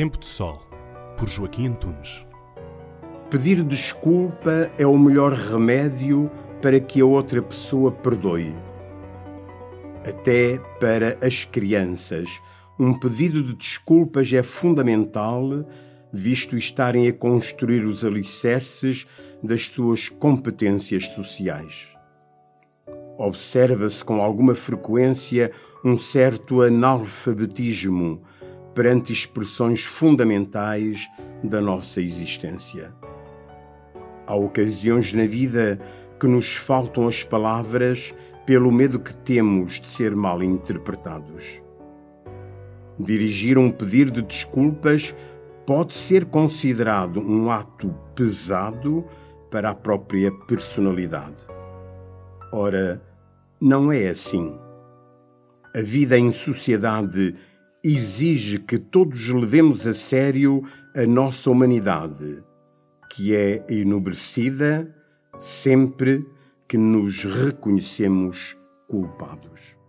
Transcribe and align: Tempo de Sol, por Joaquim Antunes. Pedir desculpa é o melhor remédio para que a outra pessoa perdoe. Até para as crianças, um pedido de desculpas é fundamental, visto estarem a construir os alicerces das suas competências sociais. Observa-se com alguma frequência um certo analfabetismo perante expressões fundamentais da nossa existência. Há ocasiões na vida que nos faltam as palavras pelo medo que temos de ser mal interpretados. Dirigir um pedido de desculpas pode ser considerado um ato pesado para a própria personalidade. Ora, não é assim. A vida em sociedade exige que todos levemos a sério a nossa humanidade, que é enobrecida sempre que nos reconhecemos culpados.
Tempo 0.00 0.18
de 0.18 0.24
Sol, 0.24 0.62
por 1.18 1.28
Joaquim 1.28 1.66
Antunes. 1.66 2.26
Pedir 3.28 3.62
desculpa 3.62 4.70
é 4.78 4.86
o 4.86 4.96
melhor 4.96 5.34
remédio 5.34 6.30
para 6.62 6.80
que 6.80 7.02
a 7.02 7.04
outra 7.04 7.42
pessoa 7.42 7.92
perdoe. 7.92 8.56
Até 10.02 10.56
para 10.80 11.18
as 11.20 11.44
crianças, 11.44 12.30
um 12.78 12.98
pedido 12.98 13.42
de 13.42 13.54
desculpas 13.54 14.32
é 14.32 14.42
fundamental, 14.42 15.66
visto 16.10 16.56
estarem 16.56 17.06
a 17.06 17.12
construir 17.12 17.84
os 17.84 18.02
alicerces 18.02 19.06
das 19.42 19.66
suas 19.66 20.08
competências 20.08 21.08
sociais. 21.08 21.94
Observa-se 23.18 24.02
com 24.02 24.22
alguma 24.22 24.54
frequência 24.54 25.52
um 25.84 25.98
certo 25.98 26.62
analfabetismo 26.62 28.22
perante 28.80 29.12
expressões 29.12 29.84
fundamentais 29.84 31.06
da 31.44 31.60
nossa 31.60 32.00
existência. 32.00 32.94
Há 34.26 34.34
ocasiões 34.34 35.12
na 35.12 35.26
vida 35.26 35.78
que 36.18 36.26
nos 36.26 36.54
faltam 36.54 37.06
as 37.06 37.22
palavras 37.22 38.14
pelo 38.46 38.72
medo 38.72 38.98
que 38.98 39.14
temos 39.14 39.82
de 39.82 39.86
ser 39.86 40.16
mal 40.16 40.42
interpretados. 40.42 41.60
Dirigir 42.98 43.58
um 43.58 43.70
pedido 43.70 44.12
de 44.12 44.22
desculpas 44.22 45.14
pode 45.66 45.92
ser 45.92 46.24
considerado 46.24 47.20
um 47.20 47.50
ato 47.50 47.94
pesado 48.14 49.04
para 49.50 49.72
a 49.72 49.74
própria 49.74 50.32
personalidade. 50.46 51.46
Ora, 52.50 53.02
não 53.60 53.92
é 53.92 54.08
assim. 54.08 54.58
A 55.76 55.82
vida 55.82 56.18
em 56.18 56.32
sociedade 56.32 57.36
exige 57.82 58.58
que 58.58 58.78
todos 58.78 59.28
levemos 59.28 59.86
a 59.86 59.94
sério 59.94 60.62
a 60.94 61.06
nossa 61.06 61.50
humanidade, 61.50 62.42
que 63.08 63.34
é 63.34 63.64
enobrecida 63.68 64.94
sempre 65.38 66.24
que 66.68 66.76
nos 66.76 67.24
reconhecemos 67.24 68.56
culpados. 68.86 69.79